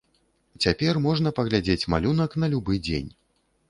[0.65, 3.09] Цяпер можна паглядзець малюнак на любы дзень.